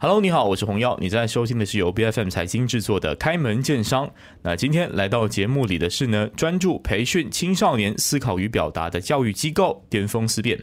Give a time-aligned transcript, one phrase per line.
[0.00, 4.06] Hello，你好，我是洪耀，你在收听的是由 B F M 财经制作的《开门见商》。
[4.42, 10.56] 那今天来到节目里的是呢，专注培训青少年思考与表达的教育机构——巅峰思辨。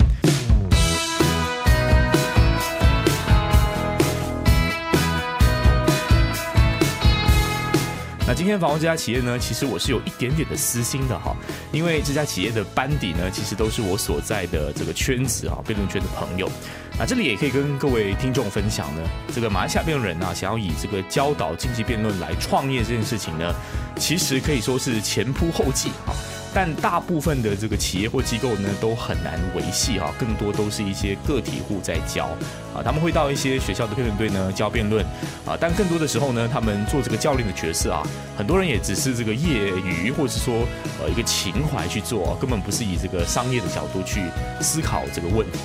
[8.25, 11.35] 那今天访问这家企业呢，其实我是有一点点的私心的哈，
[11.73, 16.49] 因为这家企业的班底呢，其实都是我所在的这个圈子啊，辩论圈的朋友。
[16.97, 19.01] 那这里也可以跟各位听众分享呢，
[19.33, 23.53] 这个马来西亚辩论人啊，想要以这个教导经济辩论来创业这件事情呢，
[23.97, 26.15] 其实可以说是前仆后继啊。
[26.53, 32.27] 但大部分的这个企业或机构呢，都很难维系哈，更多都是一些个体户在教
[32.73, 35.03] 啊，他们会到一些学校的辩论队呢教辩论
[35.45, 38.01] 啊，但更多的时候呢，他们做这个教练的角色啊，
[38.37, 40.65] 很多人也只是这个业余或者是说
[41.03, 44.21] 呃一个情怀去做，根本不是以这个商业的角度去
[44.61, 45.59] 思考这个问题。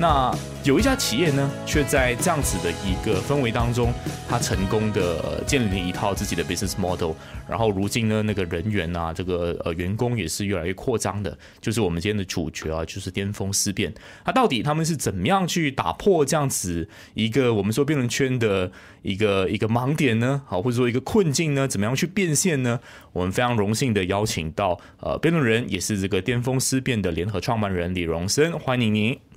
[0.00, 3.92] 那有一家企业呢，却在这样子的一个氛围当中，
[4.26, 7.12] 他成功的建立了一套自己的 business model，
[7.46, 13.92] 然后如今呢，那个人员啊，这个呃员工也是越来越扩张的，就是我们今天的主角啊，就是巅峰思辨。
[14.24, 18.72] 那到底他们是怎么样去打破这样子一个我们说辩论圈的
[19.02, 20.40] 一个一个盲点呢？
[20.46, 21.68] 好，或者说一个困境呢？
[21.68, 22.80] 怎么样去变现呢？
[23.12, 29.29] 我们非常荣幸的邀请到呃辩论人，也是这个巅峰思辨的联合创办人李荣生，欢迎您。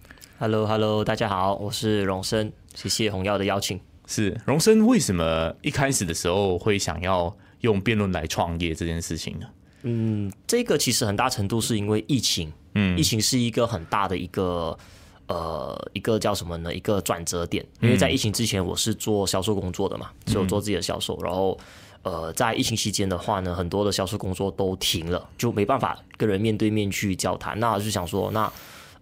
[0.44, 3.80] Hello，Hello，大家好，我是荣生，谢谢红耀的邀请。
[4.06, 9.48] 是荣生，为什么一开始的时候会想要用辩论来创业这件事情呢？
[9.84, 14.78] 嗯，这个其实很大程度是因为疫情，嗯，疫情是一个很大的一个
[15.28, 16.76] 呃一个叫什么呢？
[16.76, 17.66] 一个转折点。
[17.80, 21.18] 因为在疫情之前，我是做销售工作的嘛，只有做自己的销售。
[21.24, 21.58] 然后
[22.02, 27.58] 呃，在疫情期间的话呢，很多的销售工作都停了，就没办法跟人面对面去交谈。
[27.62, 28.52] 那就想说，那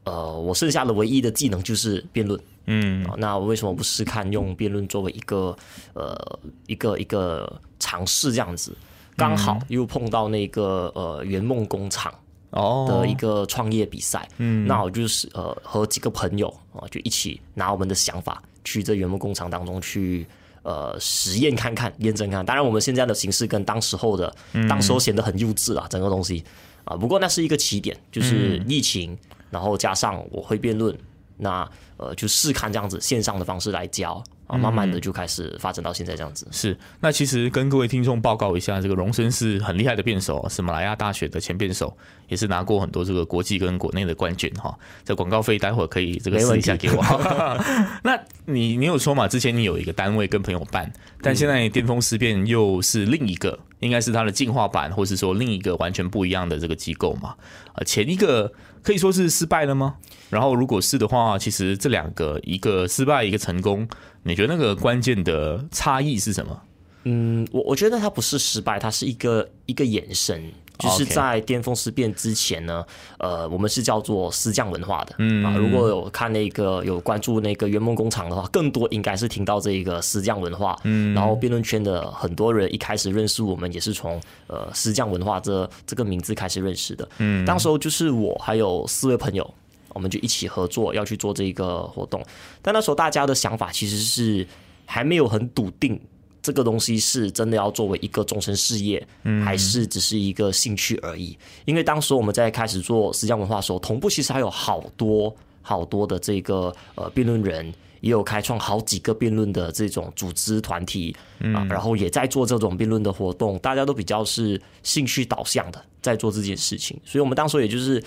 [0.03, 5.55] 呃，我剩下的唯一的技能就是辩论，嗯，那我为什么不试看用辩论作为一个
[5.93, 8.75] 呃一个一个尝试这样子？
[9.15, 12.11] 刚好又碰到那个呃圆梦工厂
[12.49, 20.25] 哦的一个创业比赛，嗯，那我就是呃和几个朋友啊就一起拿我们的想法去这圆梦工厂当中去
[20.63, 22.43] 呃实验看看验证看。
[22.43, 24.33] 当然，我们现在的形式跟当时候的
[24.67, 26.43] 当时候显得很幼稚啊，整个东西
[26.85, 29.15] 啊，不过那是一个起点，就是疫情。
[29.51, 30.97] 然后加上我会辩论，
[31.37, 36.47] 那呃就试看这样子线上的方式来教啊，慢慢的就开始发展到现在这样子。
[36.51, 41.95] 是，那其实跟各位听众报告一下，这个荣生是很厉害的辩手，是马来亚大学的前辩手，
[42.27, 44.77] 也是拿过很多这个国际跟国内的冠军哈。
[45.05, 47.03] 这广告费待会儿可以这个私一下给我。
[48.03, 49.27] 那你你有说嘛？
[49.27, 50.91] 之前你有一个单位跟朋友办，
[51.21, 57.35] 但现在巅峰思辨又是另一个，应该是它的进化版，或是说另一个完全不一样的这个机构嘛？
[57.75, 58.51] 呃，前一个。
[58.83, 59.95] 可以说是失败了吗？
[60.29, 63.87] 然后如果是的话，其实这两个一个失败，一个成功，
[64.23, 66.61] 你觉得那个关键的差异是什么？
[67.03, 70.43] 嗯，我我觉得它不是失败，它是一个一个延伸。
[70.81, 72.83] 就是在巅峰思变之前呢，
[73.19, 75.15] 呃，我们是叫做思匠文化的。
[75.19, 80.77] 嗯啊，如果有看那个有关注那个圆梦工厂的话，更多应该是听到这一个思匠文化。
[80.83, 87.07] 嗯，然后辩论圈的很多人一开始认识我们，也是从呃思匠文化这这个名字开始认识的。
[87.19, 89.53] 嗯，当时候就是我还有四位朋友，
[89.89, 92.23] 我们就一起合作要去做这个活动，
[92.61, 94.47] 但那时候大家的想法其实是
[94.85, 95.99] 还没有很笃定。
[96.41, 99.05] 这个东西是真的要作为一个终身事业，
[99.43, 101.37] 还是只是一个兴趣而已？
[101.65, 111.15] 因为当时我们在开始做思想文化的时候，同步其实还有好多好多的这个呃辩论人，也有开创好几个辩论的这种组织团体
[111.53, 118.03] 啊，然后也在做这种辩论的活动，大家都比较是兴趣导向的在做这件事情，所以我们当时也就是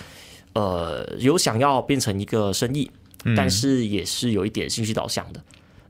[0.53, 2.91] 呃有想要变成一个生意，
[3.37, 5.41] 但是也是有一点兴趣导向的。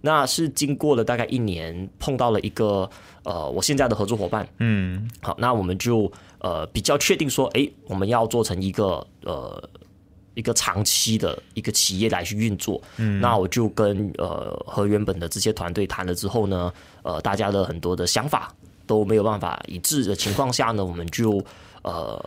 [0.05, 2.87] 那是经过了大概一年，碰到了一个
[3.23, 9.67] 呃，我现在的合作伙伴，嗯，好，那我们就呃比较确定说，哎，我们要做成一个呃
[10.35, 18.53] 一个长期的一个企业来去运作，嗯，那我就跟呃和原本的这些团队谈了之后呢，呃，大家的很多的想法
[18.85, 21.43] 都没有办法一致的情况下呢，我们就
[21.81, 22.23] 呃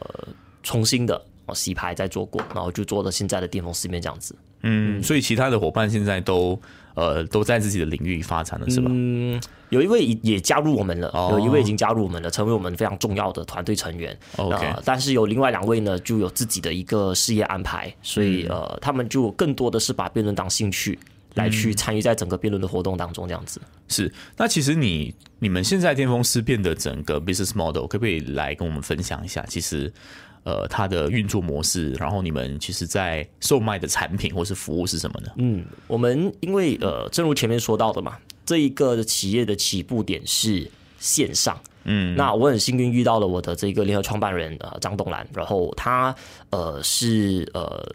[0.64, 1.24] 重新的
[1.54, 6.60] 洗牌再做过，然后就做了现在的巅峰四面这样子，嗯，所以其他的伙伴现在都。
[6.94, 8.90] 呃，都在自己的领域发展了，是吧？
[8.90, 9.40] 嗯，
[9.70, 14.18] 有一位也加入我们了，有一位已经加入我们了，成为我们非常重要的团队成员。
[14.36, 20.98] OK，但是有另外两位呢，就有自己的一个事业安排，所以呃，他们就更多的是把辩论当兴趣
[21.34, 23.60] 来去参与在整个辩论的活动当中，这样子。
[23.88, 29.44] 是，那其实你你们现在巅峰思辨的整个 business model 可不可以来跟我们分享一下？
[29.48, 29.92] 其实，
[30.44, 35.30] 呃，它的运作模式，然后你们其实在售卖的产品或是服务是什么呢？
[35.36, 41.58] 嗯，我们因为呃，正如前面说到的嘛，这一个企业的起步点是线上。
[41.84, 46.14] 嗯，那我很幸运遇到了我的这个联合创办人呃张东兰，然后他
[46.50, 47.86] 呃是呃。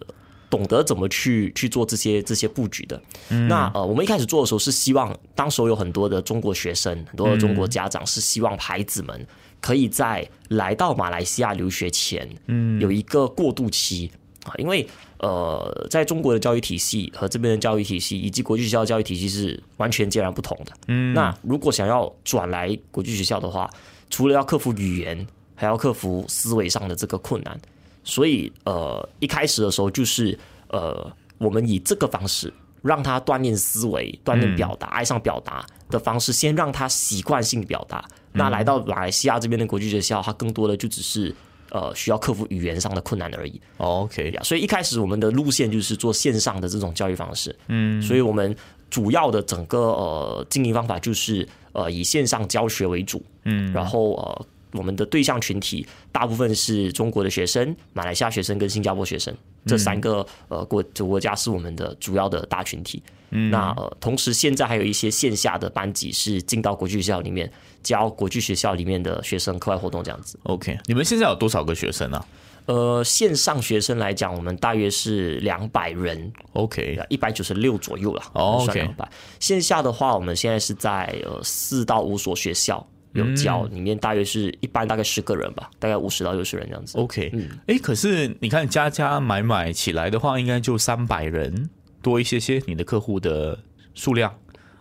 [0.49, 3.01] 懂得怎么去去做这些这些布局的，
[3.49, 9.25] 那呃，我们一开始做的时候是希望，当时有很多的中国学生，很多的中国家长是希望孩子们
[9.63, 14.11] 可以在来到马来西亚留学前，嗯，有一个过渡期。
[14.43, 14.85] 啊，因为
[15.19, 23.69] 呃，在中国的教育体系和这边的教育体系以及国际学校教育体系是完全截然不同的，嗯，那如果想要转来国际学校的话，
[24.09, 25.25] 除了要克服语言，
[25.55, 27.57] 还要克服思维上的这个困难。
[28.03, 30.37] 所以，呃，一开始的时候就是，
[30.67, 38.03] 呃，我们以这个方式让他锻炼思维、锻炼表达、爱上表达的方式，先让他习惯性表达。
[38.33, 41.33] 那来到马来西亚这边的国际学校，他更多的就只是，
[41.71, 43.59] 呃，需要克服语言上的困难而已。
[43.77, 47.55] OK，所以一开始我们的路线就是做线上的这种教育方式。
[47.69, 48.55] 嗯，所以我们
[48.89, 53.23] 主要的整个呃经营方法就是，呃，以线上教学为主。
[53.45, 54.45] 嗯，然后呃。
[54.73, 59.35] 我们的对象群体大部分是中国的学生、马来西亚学生跟新加坡学生
[59.65, 63.01] 这三个呃国国家是我们的主要的大群体。
[63.35, 70.37] 嗯那呃，同时现在还有一些线下的班级是进到国际学校里面教国际学校里面的学生课外活动这样子。
[70.43, 72.23] OK，你们现在有多少个学生呢？
[72.67, 76.31] 呃，线上学生来讲，我们大约是两百人。
[76.53, 78.21] OK，一百九十六左右了。
[78.33, 79.11] OK，两百。
[79.39, 82.87] 线下的话，我们现在是在呃四到五所学校。
[83.13, 86.97] 有教，里面大约是一般大概十个人吧，大概五十到六十人这样子。
[86.97, 91.69] OK，嗯，哎，可是你看加加买买起来的话，应该就三百人
[92.01, 92.61] 多一些些。
[92.65, 93.57] 你的客户的
[93.93, 94.33] 数量，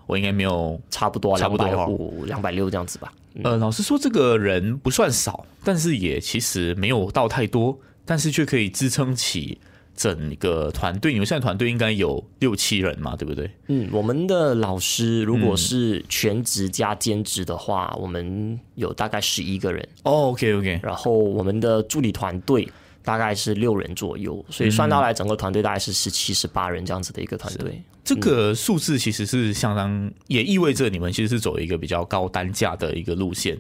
[0.07, 3.13] 我应该没有差不多，差不多五两百六这样子吧。
[3.45, 9.59] 呃，老实说，这个人不算少，但是也其实没有到太多，但是却可以支撑起。
[9.95, 13.51] 整个团队，你们现在团队应该有六七人嘛，对不对？
[13.69, 19.87] 嗯，我们的老师如果是全职加兼职的话，我们有大概十一个人。
[20.05, 20.81] 哦，OK OK。
[20.83, 22.69] 然后我们的助理团队
[23.05, 27.81] 大概是六人左右，所以算到来整个团队大概是十七、十八人这样子的一个团队。
[28.05, 33.57] 这个数字其实是相当，也意味着你们其实是走一个比较高单价的一个路线。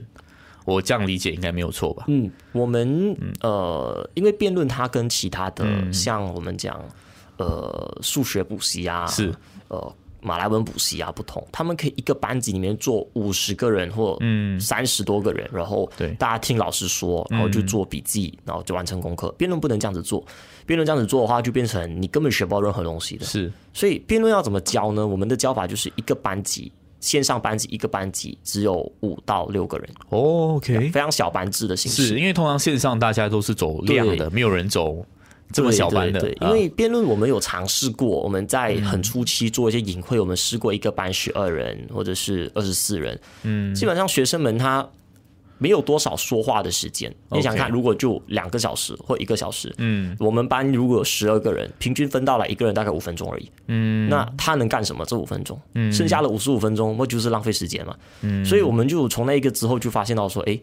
[0.64, 2.04] 我这样理解应该没有错吧？
[2.08, 6.80] 嗯，我们呃，因为辩论它跟其他的像我们讲
[7.38, 9.32] 呃数学补习啊，是
[9.68, 19.32] 呃马来文补习啊不同，他们可以一个班级里面坐五十个人或嗯三十多个人，然后对大家听老师说，然后就做笔记，然后就完成功课。
[19.32, 20.24] 辩论不能这样子做，
[20.64, 23.24] 辩论这样子做的话，就变成你根本学不到任何东西的。
[23.26, 25.04] 是，所以辩论要怎么教呢？
[25.04, 26.70] 我们的教法就是一个班级。
[27.02, 32.06] 线上班级一个班级只有五到六个人哦，OK，非常小班制的形式。
[32.06, 35.04] 是因为通常线上大家都是走量的，没有人走
[35.52, 36.32] 这么小班的。
[36.40, 44.88] 因为辩论我们有尝试过，我们在很初期做一些隐晦，我们试过一个班十二人或者是二十四人，嗯，基本上学生们他。
[45.62, 55.04] 没有多少说话的时间，你想看，如果就两个小时或一个小时，嗯，我们班如果有十二个人，平均分到了一个人大概五分钟而已，嗯，那他能干什么？
[55.04, 60.58] 这五分钟，嗯，剩下的五十五分钟，不就是浪费时间嘛，嗯，所以我们就从那一个之后就发现到说，哎，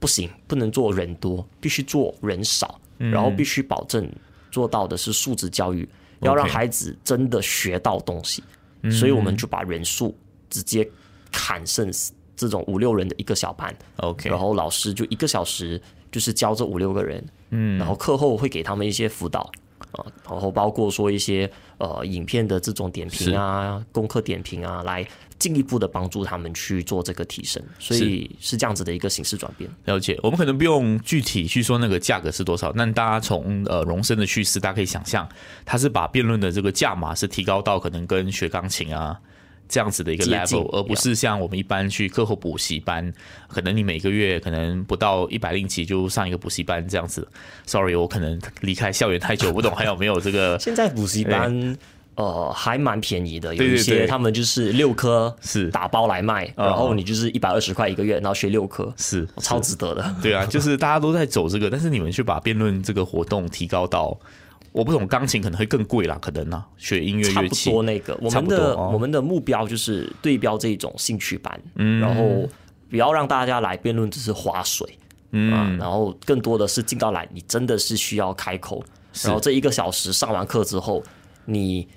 [0.00, 4.10] 不行，不能做人多，必须做人少，然后必须保证
[4.50, 5.88] 做到的是素质教育，
[6.22, 8.42] 要让孩子真的学到东西，
[8.90, 10.12] 所以我们就把人数
[10.48, 10.88] 直接
[11.30, 12.12] 砍剩死。
[12.40, 15.80] 这种五六人的一个小班，OK，然后老师就一个小时
[16.10, 19.50] 就是教这五六个人，嗯，然后课后会给他们一些辅导。
[19.92, 25.04] 啊，然后包括说一些呃影片的这种点评啊，功课点评啊，来
[25.36, 28.56] 进一步的帮助他们去做这个提升，所以是。
[28.56, 29.68] 这样子的一个形式转变。
[29.86, 35.28] 了解，我们可能不用具体去说那个价格是多少，但大家从呃荣升的叙事，大家可以想象，
[35.64, 39.18] 他是把辩论的这个价码是提高到可能跟学钢琴啊。
[39.70, 43.10] 这样子的一个 level，而不是像我们一般去课后补习班，
[43.46, 47.26] 可能你每个月可能不到一百零几就上一个补习班这样子。
[47.66, 50.58] Sorry，我可能离开校园太久，不懂 还有没有这个。
[50.60, 51.76] 现在补习班
[52.16, 60.14] 呃还蛮便宜的，有一些他们就是六科是打包来卖，然后你就是一百二十块一个月，然后学六科是超值得的。
[60.20, 64.18] 对啊，就是大家都在走这个，但是你们去把辩论这个活动提高到。
[64.72, 68.16] 我不懂钢琴可能会更贵啦，可能呢，学音乐乐器差不多那个。
[68.20, 72.48] 我们的我们的目标就是对标这种兴趣班，嗯然后
[72.88, 74.98] 不要让大家来辩论只是划水，
[75.32, 78.82] 嗯，然后更多的是进到来，你真的是需要开口，
[79.22, 81.02] 然后这一个小时上完课之后，
[81.46, 81.88] 你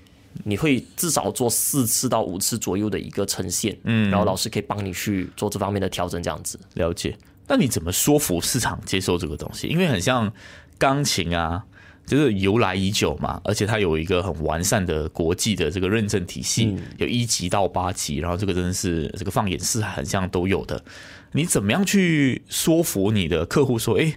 [0.43, 6.59] 你会至少做四次到五次左右的一个呈现，嗯，然后老师可以帮你去做这方面的调整，这样子。
[6.73, 7.15] 了解。
[7.47, 9.67] 那你怎么说服市场接受这个东西？
[9.67, 10.31] 因为很像
[10.77, 11.63] 钢琴啊，
[12.05, 20.83] 就是由来已久嘛，而且它有一个很完善的国际的这个认证体系，有一级到八级，然后这个真的是这个放眼四海，很像都有的。
[21.31, 24.13] 你怎么样去说服你的客户说，哎，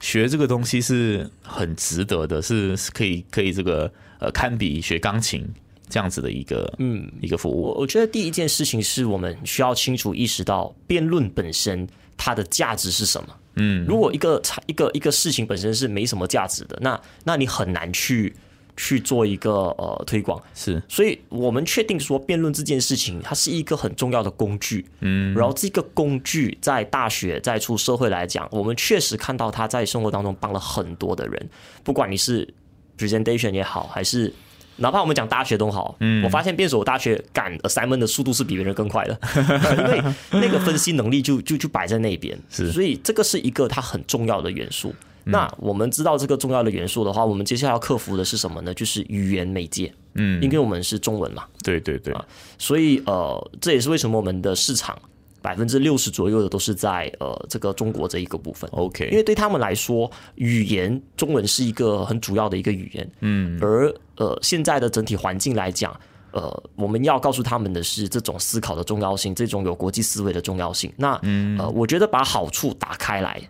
[0.00, 5.48] 学这个东西是很值得的，是可以可以这个呃堪比学钢琴
[5.88, 7.62] 这样子的一个嗯一个服务？
[7.62, 11.88] 我我觉得第一件事情是我们需要清楚意识到辩论本身。
[12.20, 13.28] 它的价值是什么？
[13.58, 18.34] 嗯，如果一个一个一个事情本身是没什么价值的，那那你很难去
[18.76, 20.40] 去做一个呃推广。
[20.54, 24.86] 是，所以我们确定说辩论这件事情，它是一个很重要的工具。
[25.00, 31.50] 嗯，然后这个工具在大学在出社会来讲，我们确实看到它在生活当中帮了很多的人，
[31.82, 32.48] 不管你是
[32.96, 34.32] presentation 也好，还是。
[34.78, 39.18] 哪怕我们讲大学都好，嗯，我发现辩手大学赶 assignment 的速度是比别人更快的，
[39.76, 44.94] 因为那个分析能力就就就摆在那边，是，所以这个是一个它很重要的元素。
[45.24, 48.72] 那我们知道这个重要的元素的话，我们接下来要克服的是什么呢？
[48.72, 52.14] 就是语言媒介，嗯，因为我们是中文嘛，对对对，
[52.56, 54.98] 所以呃，这也是为什么我们的市场。
[55.40, 65.98] 百分之六十左右的都是在呃这个中国这一个部分，OK，因为对他们来说，语言中文是一个很主要的一个语言，嗯，而呃现在的整体环境来讲，
[66.32, 70.92] 呃我们要告诉他们的是这种思考的重要性，这种有国际思维的重要性。
[70.96, 71.14] 那
[71.58, 73.40] 呃我觉得把好处打开来，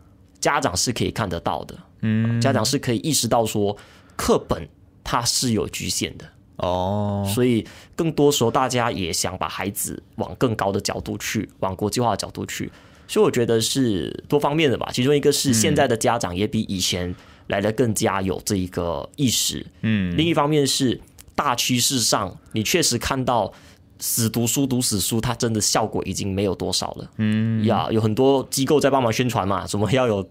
[0.40, 3.76] 家长是可以看得到的，嗯，家长是可以意识到说
[4.16, 4.68] 课本
[5.02, 6.25] 它是有局限的。
[6.58, 12.68] 哦，所以更多时候大家也想把孩子往更高的角度去，往国际化的角度去，
[13.06, 14.90] 所以我觉得是多方面的吧。
[14.92, 17.14] 其中一个是现在的家长也比以前
[17.49, 21.00] 来的更加有这一个意识，嗯，另一方面是
[21.35, 23.52] 大趋势上，你确实看到。
[24.00, 27.11] 死读书读死书，它真的效果已经没有多少了。
[27.17, 30.25] 嗯，呀，有很多机构在帮忙宣传嘛，什么要有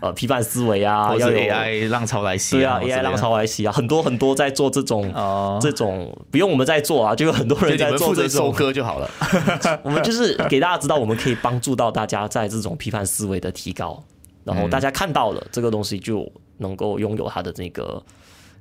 [0.00, 5.12] 呃批判思维啊，要有 AI 浪潮来袭，对啊，AI 浪潮来袭啊，很多很多在做这种
[5.60, 9.10] 这种，不用我们在做啊，就有很多人在做这种收割就好了。
[9.84, 14.02] 我们就是给大家知道，我们可以帮助到大家在这种批判思维的提高，
[14.44, 16.26] 然后大家看到了这个东西，就
[16.60, 18.00] 能够拥有他的那个。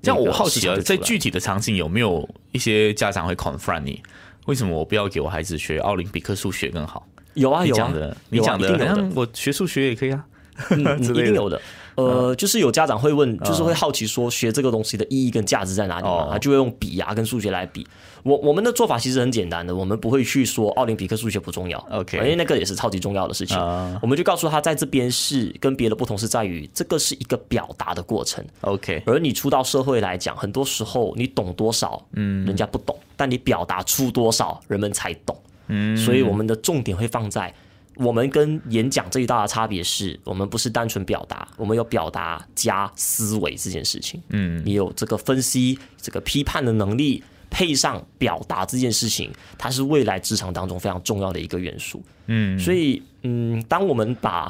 [0.01, 4.01] 这样我好奇啊，在具体的场景有没有一些家长会 confront 你？
[4.45, 7.05] 为什么我不要给我孩子学奥林匹克数学更好？
[7.33, 10.25] 有啊，有啊，你讲的，好像我学数学也可以啊，
[10.71, 11.61] 一定有的。
[11.99, 16.29] 呃，就是有家长会问，就是会好奇说，学这个东西的意义跟价值在哪里嘛？
[16.31, 17.85] 他就会用笔啊跟数学来比。
[18.23, 23.57] 我我们的做法其实很简单的，我们不会去说奥林匹克数学不重要，OK，因为那个也是超级重要的事情。
[24.01, 29.01] 我们就告诉他，在这边是跟别的不同是在于，这个是一个表达的过程，OK。
[29.05, 35.35] 而你出到社会来讲，很多时候你懂多少，嗯，人家不懂，但你表达出多少，人们才懂。
[35.67, 37.53] 嗯，所以我们的重点会放在。
[37.99, 44.21] 我们跟演讲最大的差别是，我们不是单纯表达，我们有表达加思维这件事情。
[44.29, 52.01] 嗯，你有这个分析、这个批判的能力，配上表达这件事情，它是未来职场当中非常重要的一个元素。
[52.27, 54.49] 嗯，所以，嗯，当我们把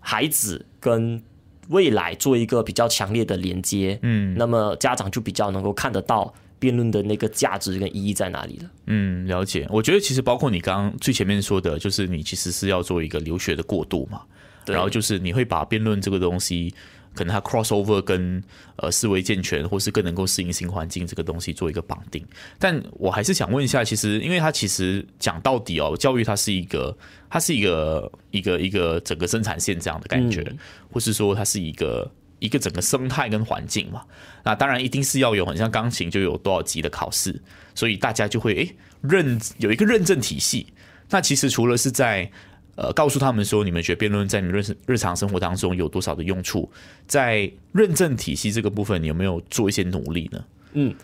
[0.00, 1.22] 孩子跟
[1.68, 6.34] 未来做一个比较强烈的连接，嗯，那么家长就比较能够看得到。
[6.62, 8.70] 辩论的那个价值跟意义在哪里了？
[8.86, 9.66] 嗯，了解。
[9.68, 14.22] 我觉得其实包括你刚刚最前面说的，就是你其实是要做一个留学的过渡嘛。
[14.64, 16.72] 然后就是你会把辩论这个东西，
[17.16, 18.40] 可能它 cross over 跟
[18.76, 22.24] 呃思维健全，或是更能够适应新环境这个东西做一个绑定。
[22.60, 26.96] 但我还是想问一下，其实因为它其实讲到底哦，教育它是一个，
[27.28, 30.46] 它是一个一个一个整个生产线这样的感觉，
[30.92, 32.08] 或是说它是一个。
[32.42, 34.02] 一个整个生态跟环境嘛，
[34.42, 37.40] 那当然一定是要有，很像钢琴就有多少级的考试，
[37.72, 40.66] 所以大家就会诶认有一个认证体系。
[41.08, 42.28] 那其实除了是在
[42.74, 46.68] 呃告诉他们说你们学辩论在你们日日常生活当中有多少的用处，
[47.06, 50.44] 在认证体系这个部分，你有没有做一些努力呢？
[50.72, 50.94] 嗯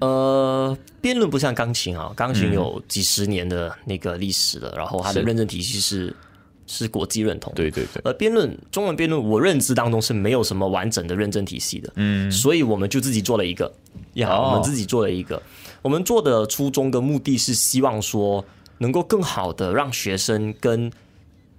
[0.00, 6.16] 呃，辩论不像钢琴啊，钢琴有几十年的那个历史了，然后它的认证体系是。
[6.66, 8.00] 是国际认同，对对对。
[8.04, 13.72] 而辩论中文辩论，我认知当中是没有什么完整的认证体系的，嗯，所以我们就自己做了一个，
[14.14, 15.40] 呀，我们自己做了一个。
[15.82, 18.44] 我们做的初衷跟目的是希望说，
[18.78, 20.90] 能够更好的让学生跟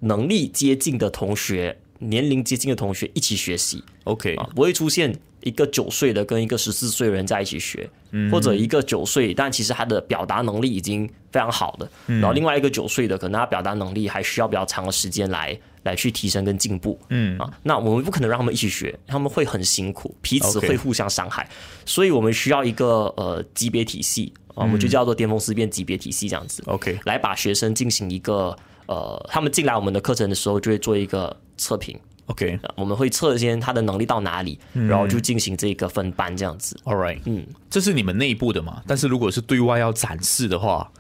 [0.02, 5.18] 能力接近的同学、年龄接近的同学一起学习，OK，不会出现。
[5.42, 7.90] 一个九岁的跟一个十四岁的人在一起学，
[8.32, 17.00] 或者一个九岁，但其实他的表达能力已经非常好的，然后另外一个九岁的，可能他表达能力还需要比较长的时间来来去提升跟进步。
[17.10, 17.38] 嗯。
[17.38, 21.48] 啊，那我们不可能让他们一起学，他们会很辛苦，彼此会互相伤害，
[21.86, 26.64] 所以我们需要一个呃级别体系，啊，我们就叫做巅峰思辨级别体系这样子。
[26.66, 31.98] OK，来把学生进行一个呃，他们进来我们的课程的时候，就会做一个测评。
[32.28, 36.78] OK，我们会测一些他的能力到哪里，然后就进行这个分班这样子。
[36.84, 38.84] All right，嗯，这是你们内部的嘛？
[38.86, 40.92] 但是如果是对外要展示的话，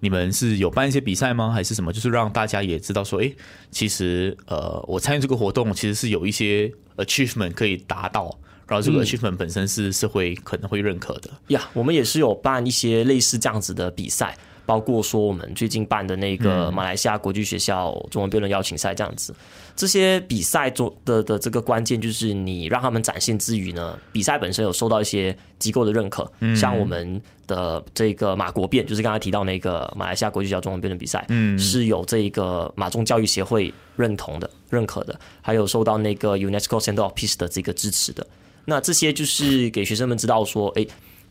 [0.00, 1.50] 你们是有办一些比赛吗？
[1.52, 1.92] 还是什么？
[1.92, 3.30] 就是让大家也知道说，哎，
[3.70, 8.34] 其实呃，我参与这个活动其实是有一些 achievement 可以达到，
[8.66, 11.30] 然后这个 achievement 本身是社会可能会认可的。
[11.48, 14.34] 呀我们也是有办一些类似这样子的比赛，
[14.70, 19.34] 包括说我们最近办的那个马来西亚国际学校中文辩论邀请赛这样子。
[19.74, 38.24] 这些比赛中的的这个关键就是你让他们展现之余呢，比赛本身有受到一些机构的认可，像我们的这个马国辩，就是刚才提到那个马来西亚国际学校中文辩论比赛，嗯，是有这个马中教育协会认同的、认可的，还有受到那个 UNESCO Center of Peace 的这个支持的。
[38.66, 40.86] 那这些就是给学生们知道说，诶，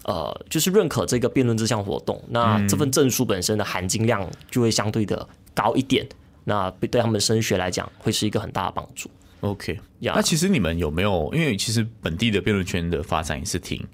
[0.09, 6.03] 呃，就是认可这个辩论这项活动，那这份证书本身的含金量就会相对的高一点，
[6.45, 9.07] 那对他们升学来讲会是一个很大的帮助。
[9.41, 11.31] OK，呀那其实你们有没有？
[11.31, 13.85] 因为其实本地的辩论圈的发展也是挺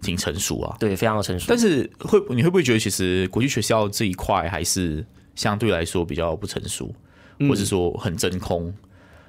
[0.00, 0.76] 挺成熟啊。
[0.80, 1.46] 对，非常的成熟。
[1.48, 6.92] 但是会你会不会觉得，其实国际学校这一块还是相对来说比较不成熟，
[7.48, 8.74] 或者说很真空？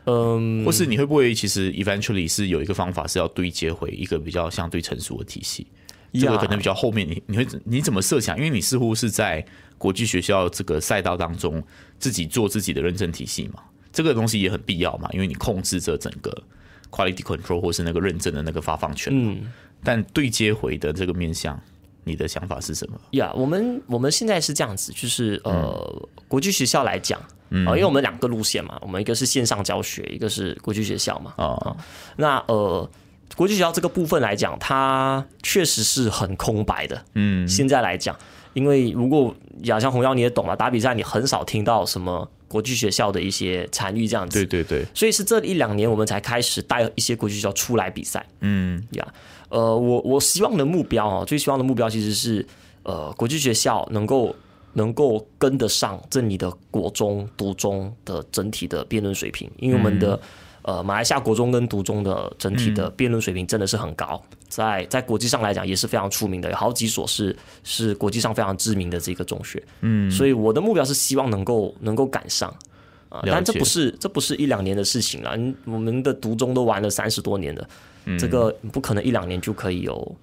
[0.05, 5.67] 嗯，或是你会不会其实 eventually 是有一个方法是要对接回一个比较相对成熟的体系？
[6.13, 8.37] 这个可能比较后面你你会你怎么设想？
[8.37, 9.43] 因为你似乎是在
[9.77, 11.61] 国际学校这个赛道当中
[11.99, 16.31] 自己做自己的认证体系嘛，这个东西也很必要嘛，因为你控制着整个
[16.91, 19.11] quality control 或是那个认证的那个发放权。
[19.13, 19.51] 嗯，
[19.83, 21.59] 但对接回的这个面向，
[22.03, 22.97] 你的想法是什么？
[23.11, 31.75] 呀我们我们现在是这样子，就是呃，国际学校来讲，嗯、因为我们两个路线嘛，我们一个是线上教学，一个是国际学校嘛，啊、
[32.15, 32.89] 那呃，
[33.35, 37.03] 国际学校这个部分来讲，它确实是很空白的。
[37.15, 38.15] 嗯，现在来讲，
[38.53, 44.45] 因为如果亚像红妖你也懂嘛，打比赛你很少听到什么国际学校的一些参与这样子。
[44.45, 49.07] 对对对，所以是这一两年我们才开始带一些国际学校出来比赛嗯呀。
[49.49, 52.45] 呃，我我希望的目标哦，最希望的目标其实是
[52.83, 54.35] 呃，国际学校能够
[54.73, 60.19] 能够跟得上这里的国中、读中的整体的辩论水平，因为我们的、
[60.63, 72.53] 呃马来西亚国中跟读中的整体的辩论水平真的是很高，在在国际上来讲也是非常出名的，有好几所是是国际上非常知名的这个中学，嗯，所以我的目标是希望能够能够赶上。
[73.09, 77.69] 啊，但这不是这不是一两年的事情了，嗯我们的读中都玩了三十多年了，
[78.17, 80.15] 这个不可能一两年就可以有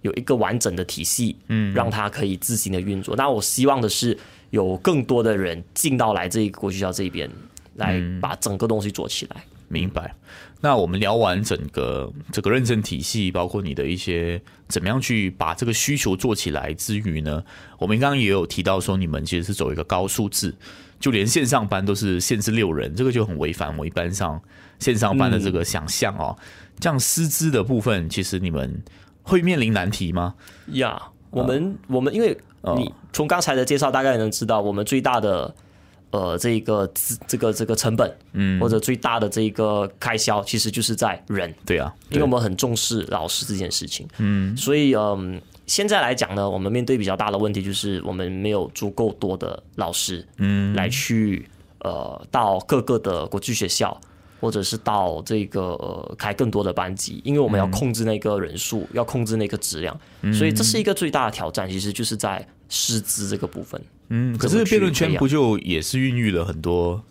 [0.00, 3.14] 有一个完整的体系，嗯，让它可以自行的运作。
[3.14, 4.18] 那我希望的是
[4.50, 7.30] 有更多的人进到来这个国际学校这边，
[7.76, 9.44] 来把整个东西做起来。
[9.72, 10.14] 明白。
[10.60, 17.42] 那我们聊完整个这个认证体系，包括你的一些怎么样去把这个需求做起来之余呢，
[17.78, 20.54] 我们刚刚也有提到说，你们其实是走一个高数字，
[21.00, 24.40] 就连线上班都是限制六人，这个就很违反我一般上
[24.78, 26.36] 线上班的这个想象哦。
[26.78, 28.80] 这样师资的部分，其实你们
[29.22, 30.34] 会面临难题吗？
[30.74, 35.52] 呀、我们、我们因为哦你从刚才的介绍大概能知道，我们最大的
[36.12, 36.88] 呃这个
[37.26, 41.52] 这个这个成本，嗯，或者最大的这个开销，其实就是在人。
[41.66, 51.48] 对啊，因为我们很重视老师这件事情，嗯，所以嗯，现在来讲呢，我们面对比较大的问题就是我们没有足够多的老师，嗯，来去
[51.80, 53.98] 呃到各个的国际学校，
[54.38, 59.98] 或者是到这个呃开更多的班级，因为我们要控制那个人数，要控制那个质量，
[60.34, 63.80] 所以这是一个最大的挑战，其实就是在师资这个部分。
[64.14, 67.02] 嗯，可是辩论圈不就也是孕育了很多，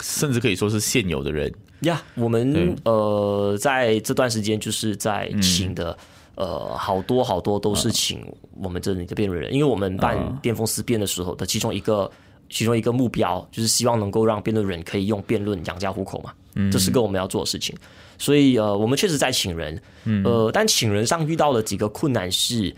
[0.00, 5.98] 甚至可以说是现有的人，呀我们呃在这段时间就是在请的、
[6.36, 8.24] 呃好多好多都是请
[8.62, 12.08] 我们这里的辩论人，因为我们办巅峰思辨的时候的其中一个
[12.48, 17.74] 其中一个目标就是希望能够让辩论人可以用辩论养家糊口嘛，嗯这是个我们要做的事情。
[18.16, 19.82] 所以呃，我们确实在请人，
[20.24, 22.72] 呃，但请人上遇到的几个困难是。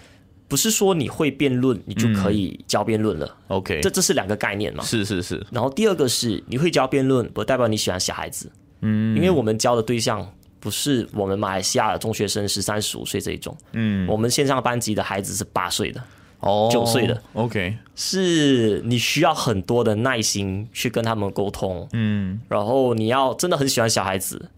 [0.51, 4.83] 不是说你会辩论，你就可以教辩论了，OK，这这是两个概念嘛？
[4.83, 16.03] 是是是，然后第二个是你会教辩论，不代表你喜欢小孩子，嗯，因为我们教的对象不是我们马来西亚的中学生是三十五岁这一种，嗯，我们线上班级的孩子是八岁的，
[16.41, 24.51] 哦，九岁的，OK，是你需要很多的耐心去跟他们沟通，嗯，然后你要真的很喜欢小孩子。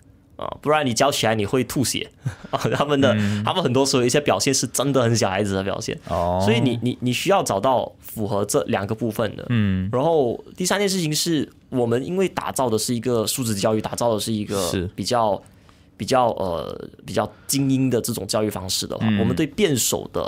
[0.43, 2.11] 啊，不然你教起来你会吐血。
[2.51, 2.61] 啊！
[2.75, 14.89] 他们的、他们很多时候一些表现是真的很小孩子的表现，哦，所以你你你需要找到符合这两个部分的，嗯，然后第三件事情是我们因为打造的是一个素质教育，打造的是一个是。
[14.95, 15.43] 比较
[15.97, 20.21] 比较呃比较精英的这种教育方式的话，我们对辩手的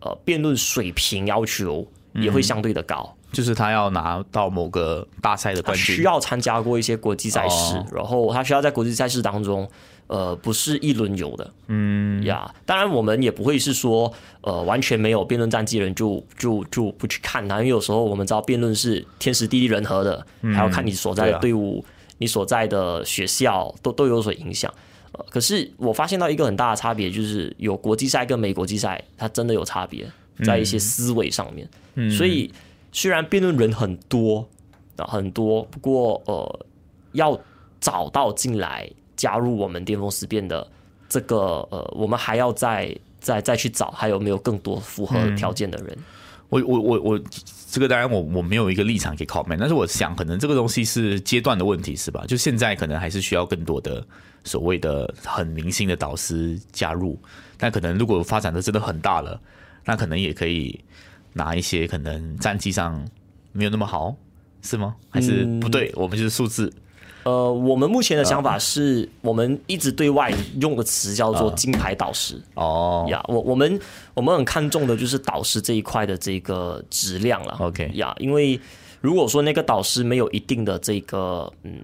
[0.00, 3.14] 呃辩论水平要求也会相对的高。
[3.30, 9.68] 就是他要拿到某个大赛的冠军，需要参加过一些国际赛事，然后他需要在国际赛事当中，
[10.06, 12.24] 呃，不是一轮游的，嗯。
[12.24, 12.52] 呀。
[12.64, 14.10] 当然，我们也不会是说，
[14.40, 21.84] 呃，完全没有辩论战绩人就就就不去看他，因为有时候我们知道辩论是天时地利人和的，还要看你所在的队伍、
[22.16, 24.72] 你所在的学校都都有所影响。
[25.12, 30.10] 呃，可是我发现到一个很大的差别，就是有国际赛跟没国际赛，它真的有差别
[30.44, 32.50] 在一些思维上面，所以。
[32.90, 34.48] 虽然辩论人很多
[34.96, 36.66] 很多，不过呃，
[37.12, 37.38] 要
[37.80, 40.66] 找到进来加入我们巅峰思辨的
[41.08, 41.36] 这个
[41.70, 45.96] 呃，我们还要再再再去找，还有没有更多符合条件的人？
[46.48, 47.20] 我我我我，
[47.70, 52.24] 这个当然我我没有一个立场可以 comment，但是我想可能这个东西是阶段的问题，是吧？
[52.26, 54.04] 就现在可能还是需要更多的
[54.42, 57.16] 所谓的很明星的导师加入，
[57.56, 59.40] 但可能如果发展的真的很大了，
[59.84, 60.82] 那可能也可以。
[61.32, 63.06] 拿一些可能战绩上
[63.52, 64.14] 没有那么好，
[64.62, 64.96] 是吗？
[65.08, 65.92] 还是不对？
[65.94, 66.72] 我们就是数字。
[67.24, 72.40] 呃，我们目前的想法是我们一直对外用的词叫做金牌导师。
[72.54, 73.78] 哦，呀，我我们
[74.14, 77.56] 我们很看重的就是导师这一块的这个质量了。
[77.60, 78.58] OK，呀，因为
[79.00, 81.82] 如果说那个导师没有一定的这个嗯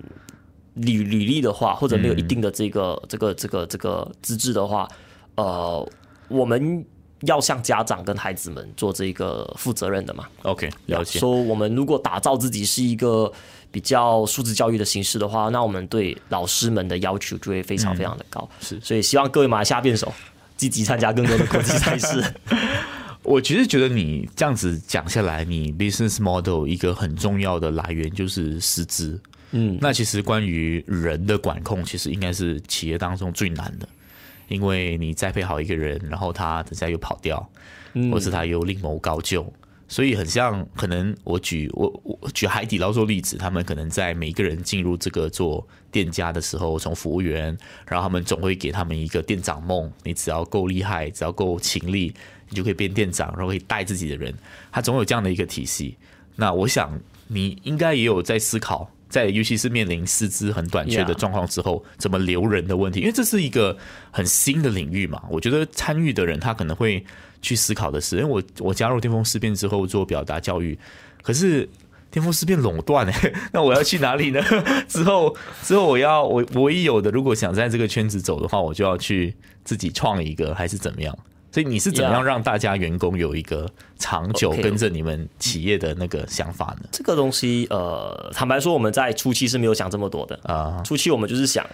[0.75, 4.89] 履履历的话，或者没有一定的这个这个这个这个资质的话，
[5.35, 5.87] 呃，
[6.29, 6.85] 我们。
[7.27, 11.19] 要向家长跟孩子们做这个负责任的嘛？OK，了解。
[11.19, 13.31] 说我们如果打造自己是一个
[13.71, 18.49] 比较素质教育的形式的话，那我们对老师们的要求就会非常非常的高。
[18.61, 20.13] 是，所以希望各位马来西亚辩手
[20.57, 22.23] 积极参加更多的 国际赛事。
[23.23, 29.19] 我其实觉得你这样子讲下来，你 business model 一个很重要的来源就是师资。
[29.53, 33.89] 嗯，那其实关于人的管控，其实应该是企业当中最难的。
[34.49, 37.51] 因为你栽培好一个人，然后他等下又跑掉，
[38.11, 39.53] 或是他又另谋高就，
[39.89, 52.13] 所以很像可能我举我我举海底捞做例子，他们可能在每个人进入这个做店家的时候，从服务员，然后他们总会给他们一个店长梦，你只要够厉害，只要够勤力，
[52.49, 54.35] 你就可以变店长，然后可以带自己的人，
[54.71, 55.97] 他总有这样的一个体系。
[56.37, 58.91] 那我想你应该也有在思考。
[59.15, 62.99] 在尤其是面临师资很短缺的状况之后，怎么留人的问题？
[62.99, 63.79] 因为这是一个
[64.11, 65.23] 很新的领域嘛。
[65.31, 67.05] 我觉得参与的人他可能会
[67.41, 70.77] 去思考的是：因为我我加入巅峰思辨之后做表达教育，
[71.23, 71.69] 可是
[72.11, 74.43] 巅峰思变垄断哎， 那我要去哪里呢？
[74.89, 81.17] 之后之后我要我唯一有的，如果想在这个圈子走的话，我就要去自己创一个，还是怎么样？
[81.55, 83.65] 所以你是怎么样让大家员工有一个
[83.97, 86.89] 长久跟着你们企业的那个想法呢？
[86.91, 90.83] 这个东西，呃，坦白说，我们在初期是没有想这么多的啊。
[90.85, 91.65] 初期我们就是想，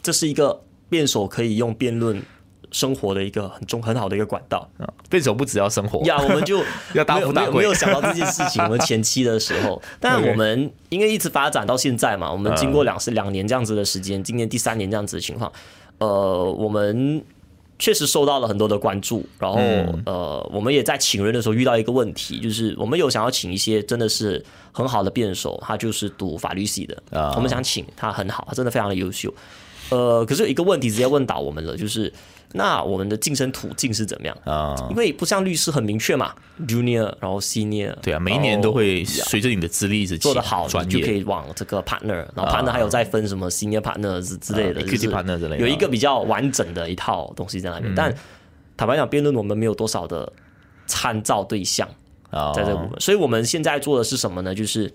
[0.00, 2.22] 这是一个辩手可以用辩论
[2.70, 4.88] 生活的一个很重很好的一个管道啊。
[5.10, 6.64] 辩手不只要生活呀，我们就
[6.96, 7.58] 要大富大贵。
[7.58, 15.52] 没有想到这件事情，我们前期的时候， 但我们因为一直发展到现在嘛，我们经过两是两年这样子的时间，今年第三年这样子的情况，
[15.98, 17.22] 呃，我们。
[17.84, 19.58] 确实受到了很多的关注，然后
[20.06, 24.42] 呃，我们也在请人的时候遇到一个问题，就是我们有想要请一些真的是
[24.72, 27.02] 很好的辩手，他就是读法律系的，
[27.36, 29.30] 我们想请他很好，他真的非常的优秀，
[29.90, 32.10] 呃，可是有一个问题直接问倒我们了，就是。
[32.56, 34.76] 那我们的晋升途径是怎么样啊？
[34.88, 36.32] 因为不像律师很明确嘛
[36.68, 47.92] ，junior，然后 senior，对啊，每一年都会随着你的资历一直做得好，就可以往这个 partner，然后 partner 还有再分什么 senior partner 之之类的，equity partner 之类的，有一个比较完整的一套东西在那边。
[47.92, 48.14] 但
[48.76, 50.32] 坦白讲，辩论我们没有多少的
[50.86, 51.88] 参照对象
[52.54, 54.54] 在这个部分，所以我们现在做的是什么呢？
[54.54, 54.94] 就是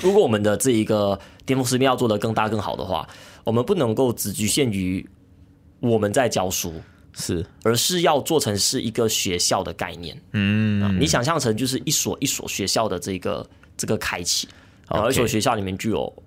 [0.00, 3.06] 如果我们的这一个巅峰师面要做的更大更好的话，
[3.44, 5.06] 我们不能够只局限于。
[5.82, 6.80] 我们在教书
[7.12, 10.16] 是，而是要做成是一个学校的概念。
[10.32, 13.44] 嗯，你想象成就是一所一所学校的这个
[13.76, 14.48] 这个开启，
[14.88, 16.22] 然后一所学校里面就有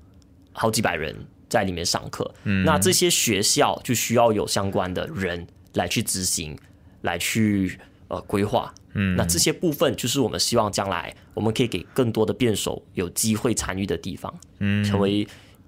[0.51, 1.15] 好几百人
[1.47, 2.29] 在里面上课。
[2.43, 6.57] 嗯，那这些学校就需要有相关的人来去执行，
[7.01, 8.73] 来去呃规划。
[8.93, 14.33] 嗯，那这些部分就是我们希望将来我们可以给更多的辩手有机会参与的地方。
[14.59, 15.25] 嗯，成为。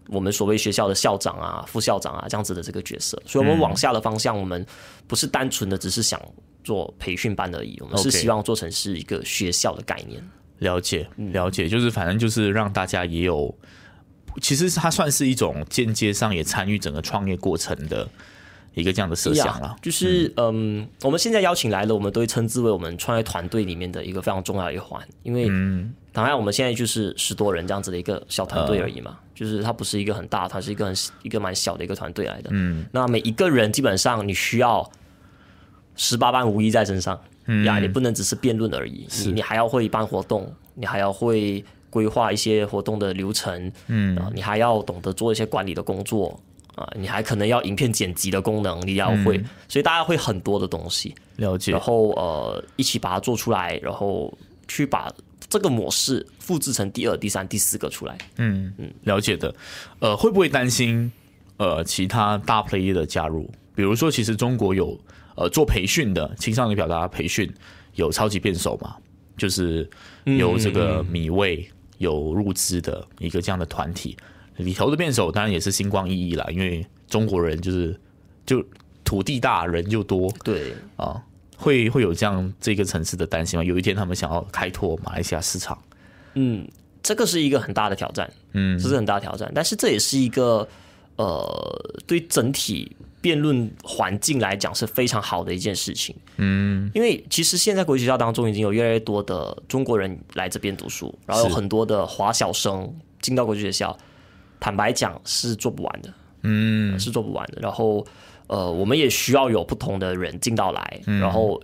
[0.09, 4.65] 我们所谓学校的校长啊、副校长啊这样子的这个角色，所以我们往下的方向，我们
[5.05, 6.21] 不是单纯的只是想
[6.63, 10.21] 做培训班而已，我们是希望做成是一个学校的概念。
[10.59, 13.53] 了解，了解，就是反正就是让大家也有，
[14.41, 18.09] 其实它算是一种间接上也参与整个创业过程的
[18.73, 19.75] 一个这样的设想了。
[19.83, 25.47] 就是嗯，我们现在邀请来了，我们都会称之为我们创业团队里面的一个非常重要的一环，因为
[26.11, 29.19] 当然我们现在就是十多人这样子的一个小团队而已嘛。
[29.37, 32.49] 就是它不是一个很大，它是一个很一个蛮小的一个团队来的。
[32.51, 34.89] 嗯，那每一个人基本上你需要
[35.95, 37.19] 十八般武艺在身上。
[37.63, 46.37] 呀，你不能只是辩论而已，你你还要会办活动，你还要会规划一些活动的流程，嗯，你还要懂得做一些管理的工作
[46.75, 51.15] 啊，你还可能要影片剪辑的功能你要会，所以大家会很多的东西。
[51.37, 55.09] 了解，然后呃一起把它做出来，然后去把
[55.49, 59.53] 这个模式复制成第二、第三、第四个出来，嗯嗯，了解的，
[59.99, 61.11] 呃，会不会担心
[61.57, 63.49] 呃其他大 play 的加入？
[63.73, 64.99] 比如说，其实中国有
[65.35, 67.51] 呃做培训的青少年表达培训，
[67.95, 68.95] 有超级辩手嘛，
[69.37, 69.89] 就是
[70.25, 74.17] 有这个米味有入资的一个这样的团体，
[74.57, 77.97] 里头的辩手当然也是星光熠熠啦，因为中国人就是
[78.45, 78.61] 就
[79.03, 80.73] 土地大人就多，对。
[80.97, 81.23] 啊，
[81.57, 83.63] 会会有这样这个层次的担心吗？
[83.63, 85.77] 有一天他们想要开拓马来西亚市场，
[86.35, 86.65] 嗯，
[87.03, 90.65] 这个是一个很大的挑战，嗯，这是很大的挑战，但是这也是一个
[91.17, 92.95] 呃对整体。
[93.19, 102.89] 辩论环境来讲是非常好的一件事情，嗯，因为其实现在国际学校当中已经有越来越多的中国人来这边读书，然后有很多的华小生
[103.19, 103.97] 进到国际学校，
[104.59, 107.59] 坦白讲是做不完的，嗯，是做不完的。
[107.59, 108.05] 然后，
[108.47, 111.61] 呃，我们也需要有不同的人进到来，然后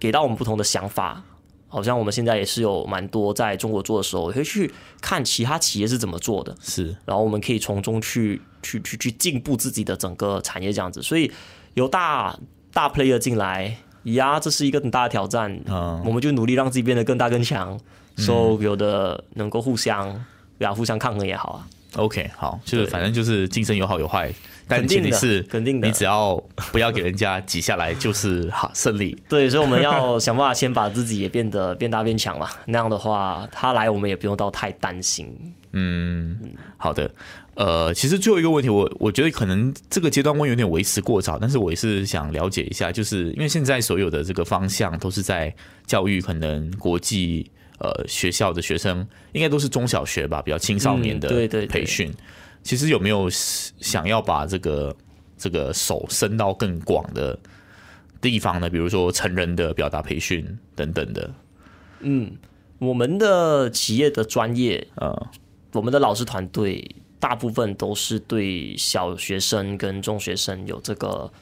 [0.00, 1.22] 给到我们不同的想法。
[1.68, 11.00] 好像我们现在也是有蛮多在中国做的时候，会去看其他企业是怎么做的，是，然后我们可以从中去去去去进步自己的整个产业这样子。
[11.00, 11.32] 所以
[11.72, 12.38] 有大
[12.74, 15.58] 大 player 进来，呀，这是一个很大的挑战。
[15.66, 17.80] 嗯，我们就努力让自己变得更大更强，
[18.18, 20.22] 所有的能够互相
[20.58, 21.66] 呀互相抗衡也好啊。
[21.96, 24.30] OK，好，就是反正就是竞争有好有坏。
[24.78, 26.36] 但前提是肯定的，你只要
[26.72, 29.16] 不要给人家挤下来，就是好胜利。
[29.28, 32.48] 对，所以我们要想办法先把自己也变得变大变强嘛。
[32.66, 35.28] 那样的话，他来我们也不用到太担心。
[35.72, 36.38] 嗯，
[36.76, 37.10] 好的。
[37.54, 45.54] 呃，其实最后一个问题，我我觉得可能这个阶段问有点为时过早，但是我也是想了解一下，就是因为现在所有的这个方向都是在
[45.86, 51.28] 教育，可能国际呃学校的学生应该都是中小学吧，比较青少年的
[51.66, 52.10] 培训。
[52.62, 54.96] 其实有没有想要把这个
[55.36, 57.38] 这个手伸到更广的
[58.20, 58.70] 地方呢？
[58.70, 61.30] 比如说成人的表达培训等等的。
[62.00, 62.32] 嗯，
[62.78, 65.30] 我们的企业的专业，呃，
[65.72, 71.32] 我们的老师团队大部分都是对小学生跟中学生有这个。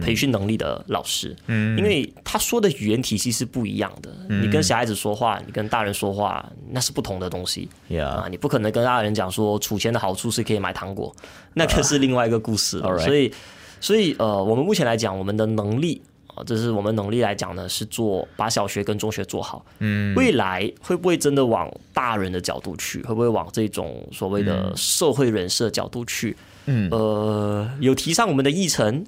[0.00, 4.10] 培训能力的老师，嗯，因为他说的语言体系是不一样的。
[4.28, 7.68] 你跟小孩子说话，你跟大人说话，那是不同的东西。
[7.98, 11.14] 啊，你不可能跟大人讲说储钱的好处是可以买糖果，
[11.54, 12.80] 那可是另外一个故事。
[12.80, 13.32] 所以，
[13.80, 19.64] 所以呃，我们目前来讲，我们的能力啊，这是我们能力来讲呢，是做把小学跟中学做好。
[19.80, 23.02] 嗯，未来会不会真的往大人的角度去？
[23.02, 26.36] 会不会往这种所谓的社会人设角度去？
[26.66, 29.04] 嗯，呃，有提上我们的议程。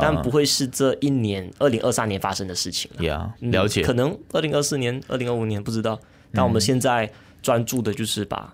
[0.00, 3.34] 但不会是这一年二零二三年发生的事情了。
[3.40, 5.98] 了解，可能二零二四年、二零二五年不知道。
[6.32, 7.10] 但我们现在
[7.42, 8.52] 专注的就是把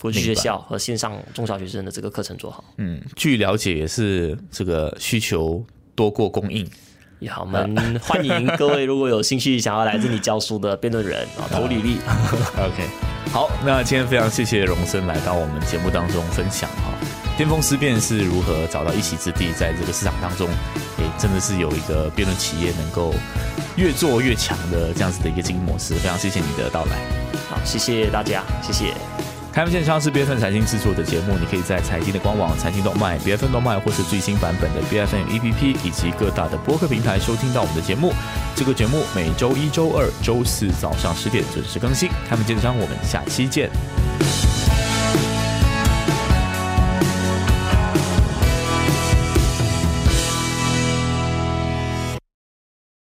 [0.00, 2.62] 国际学校和线上中小学生的这个课程做好。
[2.78, 6.68] 嗯，据了解也是这个需求多过供应。
[7.18, 11.96] 也好，我们欢迎各位如果有兴趣想要来这里教书的辩论人啊， 投履历。
[12.58, 12.86] OK，
[13.32, 16.95] 好，那今天非常谢谢荣生来到我们节目当中分享哈。
[17.36, 20.48] 巅峰思辨是如何找到一席之地，在这个市场当中，
[20.96, 23.14] 诶，真的是有一个辩论企业能够
[23.76, 25.94] 越做越强的这样子的一个经营模式。
[25.96, 26.96] 非常谢谢你的到来，
[27.50, 28.94] 好，谢谢大家，谢谢。
[29.52, 38.12] 开门见山是 B F N 财经制作的节目，你可以在财经的官网财经动脉 B F N 动脉，或是最新版本的 B F N A P P 以及各大的播客平台收听到我们的节目。
[38.54, 42.08] 这个节目每周一、周二、周四早上十点准时更新。
[42.28, 43.70] 开门见山，我们下期见。